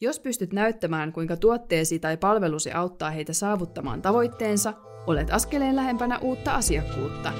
[0.00, 4.74] Jos pystyt näyttämään, kuinka tuotteesi tai palvelusi auttaa heitä saavuttamaan tavoitteensa,
[5.06, 7.32] olet askeleen lähempänä uutta asiakkuutta.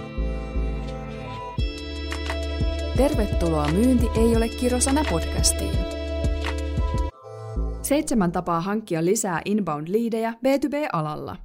[2.97, 5.79] Tervetuloa Myynti ei ole kirosana podcastiin.
[7.83, 11.37] Seitsemän tapaa hankkia lisää inbound-liidejä B2B-alalla.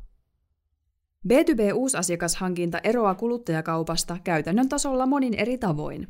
[1.27, 6.07] B2B-uusasiakashankinta eroaa kuluttajakaupasta käytännön tasolla monin eri tavoin.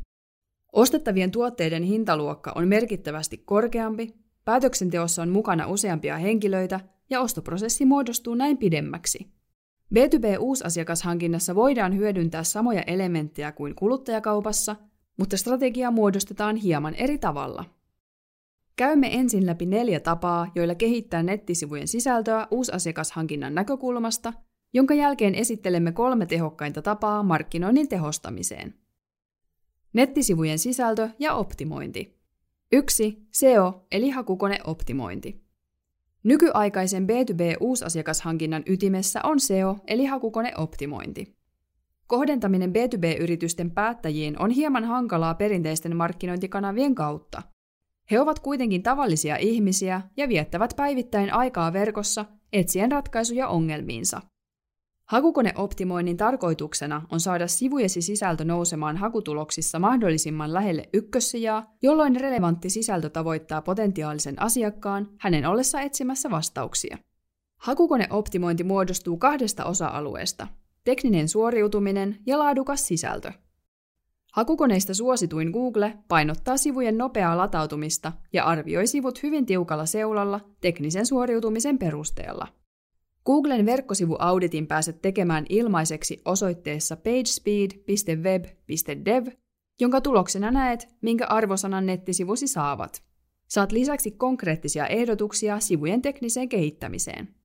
[0.74, 8.58] Ostettavien tuotteiden hintaluokka on merkittävästi korkeampi, päätöksenteossa on mukana useampia henkilöitä ja ostoprosessi muodostuu näin
[8.58, 9.34] pidemmäksi.
[9.96, 14.76] B2B-uusasiakashankinnassa voidaan hyödyntää samoja elementtejä kuin kuluttajakaupassa,
[15.18, 17.66] mutta strategia muodostetaan hieman eri tavalla.
[18.76, 24.34] Käymme ensin läpi neljä tapaa, joilla kehittää nettisivujen sisältöä uusasiakashankinnan näkökulmasta,
[24.74, 28.74] jonka jälkeen esittelemme kolme tehokkainta tapaa markkinoinnin tehostamiseen.
[29.94, 32.23] Nettisivujen sisältö ja optimointi.
[32.74, 33.28] 1.
[33.32, 35.44] SEO eli hakukoneoptimointi.
[36.24, 41.36] Nykyaikaisen B2B-uusasiakashankinnan ytimessä on SEO eli hakukoneoptimointi.
[42.08, 47.42] Kohdentaminen B2B-yritysten päättäjiin on hieman hankalaa perinteisten markkinointikanavien kautta.
[48.12, 54.22] He ovat kuitenkin tavallisia ihmisiä ja viettävät päivittäin aikaa verkossa etsien ratkaisuja ongelmiinsa–
[55.14, 63.62] Hakukoneoptimoinnin tarkoituksena on saada sivujesi sisältö nousemaan hakutuloksissa mahdollisimman lähelle ykkössijaa, jolloin relevantti sisältö tavoittaa
[63.62, 66.98] potentiaalisen asiakkaan hänen ollessa etsimässä vastauksia.
[67.58, 70.48] Hakukoneoptimointi muodostuu kahdesta osa-alueesta,
[70.84, 73.32] tekninen suoriutuminen ja laadukas sisältö.
[74.32, 81.78] Hakukoneista suosituin Google painottaa sivujen nopeaa latautumista ja arvioi sivut hyvin tiukalla seulalla teknisen suoriutumisen
[81.78, 82.48] perusteella–
[83.26, 89.28] Googlen verkkosivuauditin pääset tekemään ilmaiseksi osoitteessa pagespeed.web.dev,
[89.80, 93.04] jonka tuloksena näet, minkä arvosanan nettisivusi saavat.
[93.48, 97.36] Saat lisäksi konkreettisia ehdotuksia sivujen tekniseen kehittämiseen.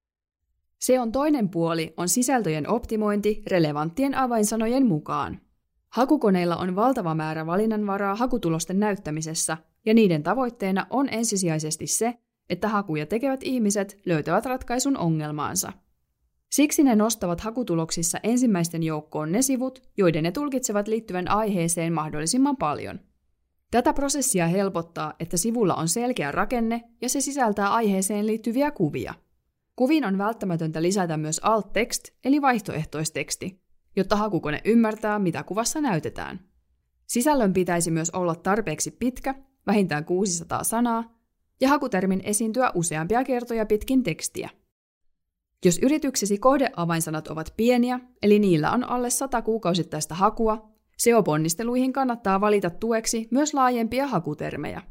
[0.78, 5.40] Se on toinen puoli on sisältöjen optimointi relevanttien avainsanojen mukaan.
[5.88, 9.56] Hakukoneilla on valtava määrä valinnanvaraa hakutulosten näyttämisessä,
[9.86, 12.14] ja niiden tavoitteena on ensisijaisesti se,
[12.50, 15.72] että hakuja tekevät ihmiset löytävät ratkaisun ongelmaansa.
[16.50, 23.00] Siksi ne nostavat hakutuloksissa ensimmäisten joukkoon ne sivut, joiden ne tulkitsevat liittyvän aiheeseen mahdollisimman paljon.
[23.70, 29.14] Tätä prosessia helpottaa, että sivulla on selkeä rakenne ja se sisältää aiheeseen liittyviä kuvia.
[29.76, 33.62] Kuviin on välttämätöntä lisätä myös alt-text eli vaihtoehtoisteksti,
[33.96, 36.40] jotta hakukone ymmärtää, mitä kuvassa näytetään.
[37.06, 39.34] Sisällön pitäisi myös olla tarpeeksi pitkä,
[39.66, 41.17] vähintään 600 sanaa,
[41.60, 44.50] ja hakutermin esiintyä useampia kertoja pitkin tekstiä.
[45.64, 52.70] Jos yrityksesi kohdeavainsanat ovat pieniä, eli niillä on alle 100 kuukausittaista hakua, SEO-ponnisteluihin kannattaa valita
[52.70, 54.82] tueksi myös laajempia hakutermejä.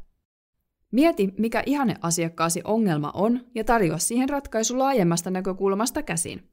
[0.92, 6.48] Mieti, mikä ihanne asiakkaasi ongelma on ja tarjoa siihen ratkaisu laajemmasta näkökulmasta käsin.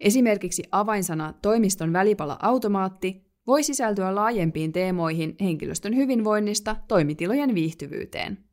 [0.00, 8.49] Esimerkiksi avainsana toimiston välipala automaatti voi sisältyä laajempiin teemoihin henkilöstön hyvinvoinnista toimitilojen viihtyvyyteen.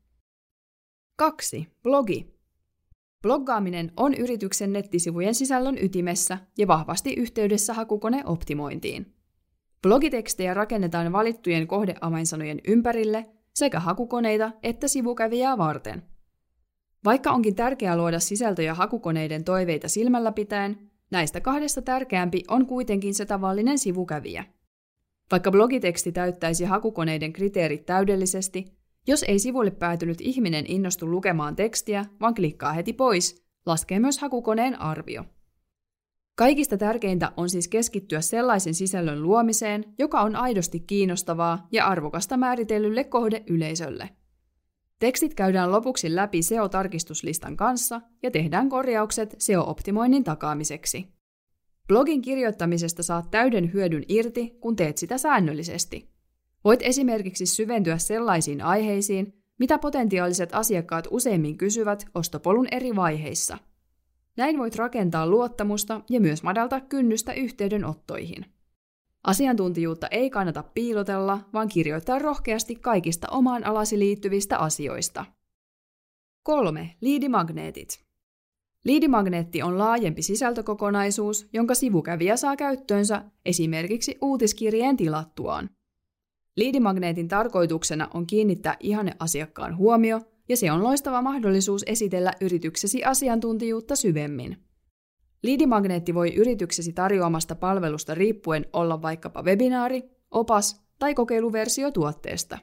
[1.18, 1.68] 2.
[1.82, 2.34] Blogi.
[3.22, 9.14] Bloggaaminen on yrityksen nettisivujen sisällön ytimessä ja vahvasti yhteydessä hakukoneoptimointiin.
[9.82, 16.02] Blogitekstejä rakennetaan valittujen kohdeavainsanojen ympärille sekä hakukoneita että sivukävijää varten.
[17.04, 23.26] Vaikka onkin tärkeää luoda sisältöjä hakukoneiden toiveita silmällä pitäen, näistä kahdesta tärkeämpi on kuitenkin se
[23.26, 24.44] tavallinen sivukävijä.
[25.30, 28.77] Vaikka blogiteksti täyttäisi hakukoneiden kriteerit täydellisesti,
[29.08, 34.80] jos ei sivulle päätynyt ihminen innostu lukemaan tekstiä, vaan klikkaa heti pois, laskee myös hakukoneen
[34.80, 35.24] arvio.
[36.34, 43.04] Kaikista tärkeintä on siis keskittyä sellaisen sisällön luomiseen, joka on aidosti kiinnostavaa ja arvokasta määritellylle
[43.04, 44.10] kohdeyleisölle.
[44.98, 51.08] Tekstit käydään lopuksi läpi SEO-tarkistuslistan kanssa ja tehdään korjaukset SEO-optimoinnin takaamiseksi.
[51.88, 56.17] Blogin kirjoittamisesta saat täyden hyödyn irti, kun teet sitä säännöllisesti.
[56.68, 63.58] Voit esimerkiksi syventyä sellaisiin aiheisiin, mitä potentiaaliset asiakkaat useimmin kysyvät ostopolun eri vaiheissa.
[64.36, 68.44] Näin voit rakentaa luottamusta ja myös madaltaa kynnystä yhteydenottoihin.
[69.24, 75.24] Asiantuntijuutta ei kannata piilotella, vaan kirjoittaa rohkeasti kaikista omaan alasi liittyvistä asioista.
[76.42, 76.96] 3.
[77.00, 78.04] Liidimagneetit.
[78.84, 85.70] Liidimagneetti on laajempi sisältökokonaisuus, jonka sivukävijä saa käyttöönsä esimerkiksi uutiskirjeen tilattuaan.
[86.58, 93.96] Liidimagneetin tarkoituksena on kiinnittää ihanne asiakkaan huomio, ja se on loistava mahdollisuus esitellä yrityksesi asiantuntijuutta
[93.96, 94.56] syvemmin.
[95.42, 102.58] Liidimagneetti voi yrityksesi tarjoamasta palvelusta riippuen olla vaikkapa webinaari, opas tai kokeiluversio tuotteesta.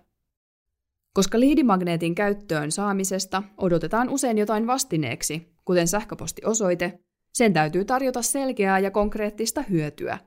[1.14, 7.00] Koska liidimagneetin käyttöön saamisesta odotetaan usein jotain vastineeksi, kuten sähköpostiosoite,
[7.34, 10.20] sen täytyy tarjota selkeää ja konkreettista hyötyä.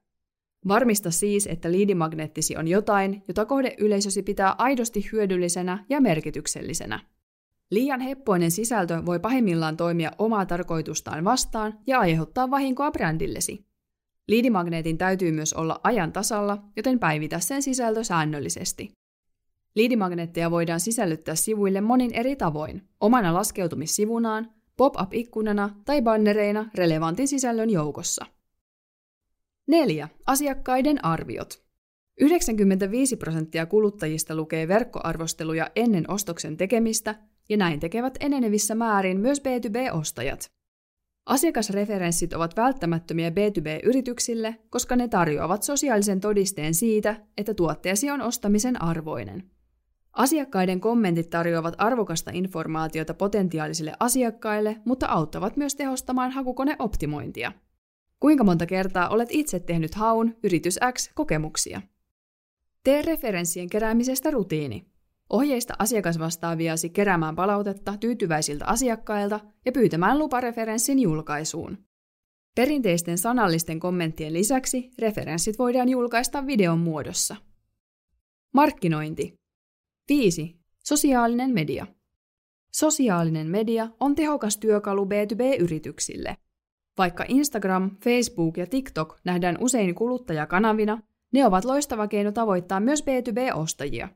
[0.68, 7.00] Varmista siis, että liidimagneettisi on jotain, jota kohdeyleisösi pitää aidosti hyödyllisenä ja merkityksellisenä.
[7.70, 13.66] Liian heppoinen sisältö voi pahimmillaan toimia omaa tarkoitustaan vastaan ja aiheuttaa vahinkoa brändillesi.
[14.28, 18.90] Liidimagneetin täytyy myös olla ajan tasalla, joten päivitä sen sisältö säännöllisesti.
[19.74, 28.26] Liidimagneetteja voidaan sisällyttää sivuille monin eri tavoin, omana laskeutumissivunaan, pop-up-ikkunana tai bannereina relevantin sisällön joukossa.
[29.68, 30.08] 4.
[30.26, 31.62] Asiakkaiden arviot.
[32.20, 37.14] 95 prosenttia kuluttajista lukee verkkoarvosteluja ennen ostoksen tekemistä,
[37.48, 40.50] ja näin tekevät enenevissä määrin myös B2B-ostajat.
[41.26, 49.50] Asiakasreferenssit ovat välttämättömiä B2B-yrityksille, koska ne tarjoavat sosiaalisen todisteen siitä, että tuotteesi on ostamisen arvoinen.
[50.12, 57.52] Asiakkaiden kommentit tarjoavat arvokasta informaatiota potentiaalisille asiakkaille, mutta auttavat myös tehostamaan hakukoneoptimointia.
[58.20, 61.82] Kuinka monta kertaa olet itse tehnyt haun yritys X kokemuksia?
[62.84, 64.86] Tee referenssien keräämisestä rutiini.
[65.30, 71.78] Ohjeista asiakasvastaaviasi keräämään palautetta tyytyväisiltä asiakkailta ja pyytämään lupareferenssin julkaisuun.
[72.54, 77.36] Perinteisten sanallisten kommenttien lisäksi referenssit voidaan julkaista videon muodossa.
[78.54, 79.34] Markkinointi.
[80.08, 80.56] 5.
[80.84, 81.86] Sosiaalinen media.
[82.72, 86.36] Sosiaalinen media on tehokas työkalu B2B-yrityksille.
[86.98, 91.02] Vaikka Instagram, Facebook ja TikTok nähdään usein kuluttajakanavina,
[91.32, 94.08] ne ovat loistava keino tavoittaa myös B2B-ostajia.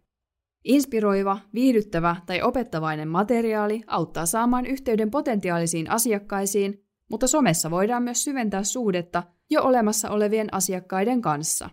[0.64, 8.64] Inspiroiva, viihdyttävä tai opettavainen materiaali auttaa saamaan yhteyden potentiaalisiin asiakkaisiin, mutta somessa voidaan myös syventää
[8.64, 11.68] suhdetta jo olemassa olevien asiakkaiden kanssa.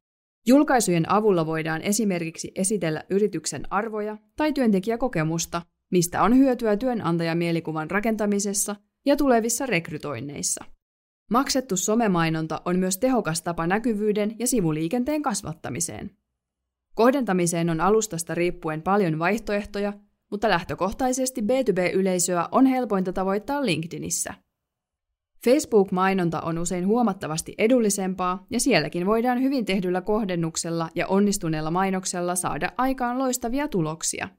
[0.48, 9.16] Julkaisujen avulla voidaan esimerkiksi esitellä yrityksen arvoja tai työntekijäkokemusta, mistä on hyötyä työnantajamielikuvan rakentamisessa ja
[9.16, 10.66] tulevissa rekrytoinneissa.
[11.30, 16.12] Maksettu somemainonta on myös tehokas tapa näkyvyyden ja sivuliikenteen kasvattamiseen.
[16.96, 19.94] Kohdentamiseen on alustasta riippuen paljon vaihtoehtoja,
[20.32, 24.34] mutta lähtökohtaisesti B2B-yleisöä on helpointa tavoittaa LinkedInissä–
[25.46, 32.72] Facebook-mainonta on usein huomattavasti edullisempaa, ja sielläkin voidaan hyvin tehdyllä kohdennuksella ja onnistuneella mainoksella saada
[32.78, 34.30] aikaan loistavia tuloksia.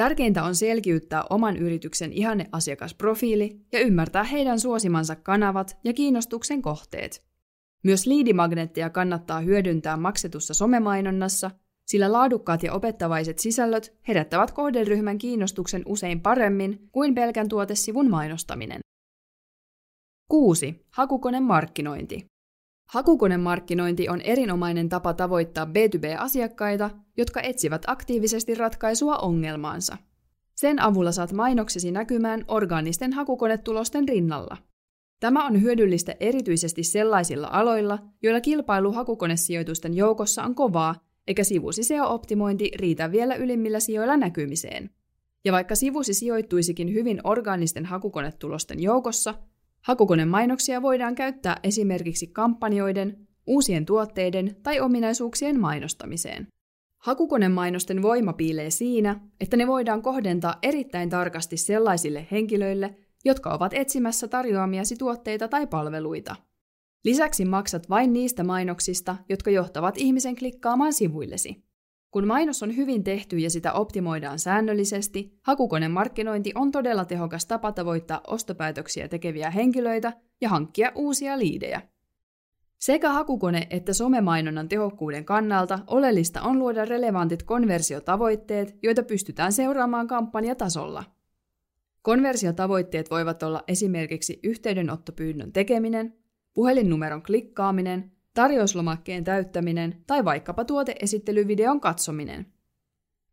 [0.00, 7.24] Tärkeintä on selkiyttää oman yrityksen ihanneasiakasprofiili ja ymmärtää heidän suosimansa kanavat ja kiinnostuksen kohteet.
[7.84, 11.50] Myös liidimagneetteja kannattaa hyödyntää maksetussa somemainonnassa,
[11.86, 18.80] sillä laadukkaat ja opettavaiset sisällöt herättävät kohderyhmän kiinnostuksen usein paremmin kuin pelkän tuotesivun mainostaminen.
[20.28, 20.86] 6.
[20.90, 22.26] Hakukonemarkkinointi.
[22.90, 29.96] Hakukonemarkkinointi on erinomainen tapa tavoittaa B2B-asiakkaita, jotka etsivät aktiivisesti ratkaisua ongelmaansa.
[30.54, 34.56] Sen avulla saat mainoksesi näkymään orgaanisten hakukonetulosten rinnalla.
[35.20, 40.94] Tämä on hyödyllistä erityisesti sellaisilla aloilla, joilla kilpailu hakukonesijoitusten joukossa on kovaa,
[41.26, 44.90] eikä sivusi SEO-optimointi riitä vielä ylimmillä sijoilla näkymiseen.
[45.44, 49.34] Ja vaikka sivusi sijoittuisikin hyvin orgaanisten hakukonetulosten joukossa,
[49.82, 56.46] Hakukonemainoksia voidaan käyttää esimerkiksi kampanjoiden, uusien tuotteiden tai ominaisuuksien mainostamiseen.
[56.98, 62.94] Hakukonemainosten voima piilee siinä, että ne voidaan kohdentaa erittäin tarkasti sellaisille henkilöille,
[63.24, 66.36] jotka ovat etsimässä tarjoamiasi tuotteita tai palveluita.
[67.04, 71.69] Lisäksi maksat vain niistä mainoksista, jotka johtavat ihmisen klikkaamaan sivuillesi.
[72.10, 78.20] Kun mainos on hyvin tehty ja sitä optimoidaan säännöllisesti, hakukonemarkkinointi on todella tehokas tapa tavoittaa
[78.26, 81.82] ostopäätöksiä tekeviä henkilöitä ja hankkia uusia liidejä.
[82.78, 91.04] Sekä hakukone- että somemainonnan tehokkuuden kannalta oleellista on luoda relevantit konversiotavoitteet, joita pystytään seuraamaan kampanjatasolla.
[92.02, 96.14] Konversiotavoitteet voivat olla esimerkiksi yhteydenottopyynnön tekeminen,
[96.54, 102.46] puhelinnumeron klikkaaminen tarjouslomakkeen täyttäminen tai vaikkapa tuoteesittelyvideon katsominen.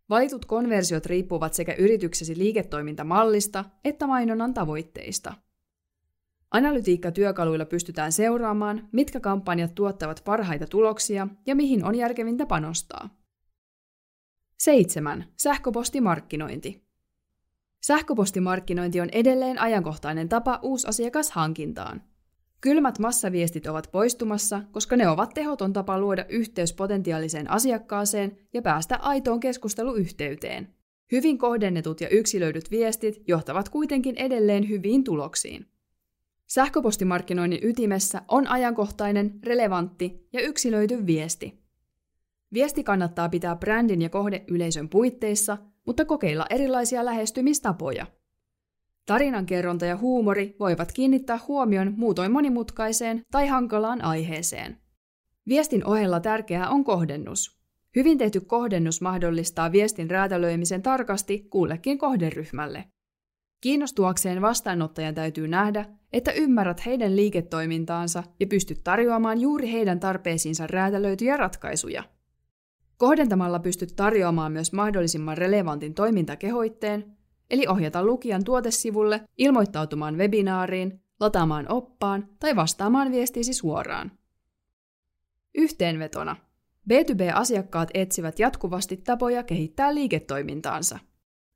[0.10, 5.34] Valitut konversiot riippuvat sekä yrityksesi liiketoimintamallista että mainonnan tavoitteista.
[6.51, 13.10] Analytiikkatyökaluilla pystytään seuraamaan, mitkä kampanjat tuottavat parhaita tuloksia ja mihin on järkevintä panostaa.
[14.58, 15.25] 7.
[15.38, 16.88] Sähköpostimarkkinointi.
[17.82, 22.01] Sähköpostimarkkinointi on edelleen ajankohtainen tapa uusasiakashankintaan–
[22.62, 28.98] Kylmät massaviestit ovat poistumassa, koska ne ovat tehoton tapa luoda yhteys potentiaaliseen asiakkaaseen ja päästä
[28.98, 30.74] aitoon keskusteluyhteyteen.
[31.12, 35.66] Hyvin kohdennetut ja yksilöidyt viestit johtavat kuitenkin edelleen hyviin tuloksiin.
[36.48, 41.60] Sähköpostimarkkinoinnin ytimessä on ajankohtainen, relevantti ja yksilöity viesti.
[42.54, 48.06] Viesti kannattaa pitää brändin ja kohdeyleisön puitteissa, mutta kokeilla erilaisia lähestymistapoja.
[49.08, 54.78] Tarinankerronta ja huumori voivat kiinnittää huomion muutoin monimutkaiseen tai hankalaan aiheeseen.
[55.48, 57.58] Viestin ohella tärkeää on kohdennus.
[57.96, 62.84] Hyvin tehty kohdennus mahdollistaa viestin räätälöimisen tarkasti kullekin kohderyhmälle.
[63.62, 71.38] Kiinnostuakseen vastaanottajan täytyy nähdä, että ymmärrät heidän liiketoimintaansa ja pystyt tarjoamaan juuri heidän tarpeisiinsa räätälöityjä
[71.38, 72.04] ratkaisuja.
[72.98, 77.17] Kohdentamalla pystyt tarjoamaan myös mahdollisimman relevantin toimintakehoitteen,
[77.50, 84.12] eli ohjata lukijan tuotesivulle, ilmoittautumaan webinaariin, lataamaan oppaan tai vastaamaan viestiisi suoraan.
[85.56, 86.36] Yhteenvetona.
[86.89, 91.00] B2B-asiakkaat etsivät jatkuvasti tapoja kehittää liiketoimintaansa.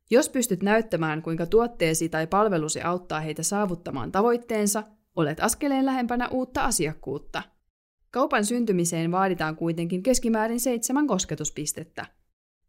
[0.10, 4.84] Jos pystyt näyttämään, kuinka tuotteesi tai palvelusi auttaa heitä saavuttamaan tavoitteensa,
[5.16, 7.44] olet askeleen lähempänä uutta asiakkuutta.
[8.12, 12.06] Kaupan syntymiseen vaaditaan kuitenkin keskimäärin seitsemän kosketuspistettä.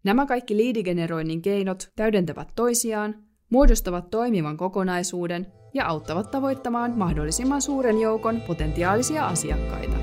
[0.05, 3.15] Nämä kaikki liidigeneroinnin keinot täydentävät toisiaan,
[3.51, 9.97] muodostavat toimivan kokonaisuuden ja auttavat tavoittamaan mahdollisimman suuren joukon potentiaalisia asiakkaita.